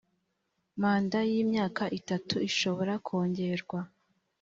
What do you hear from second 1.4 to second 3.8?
imyaka itatu ishobora kongerwa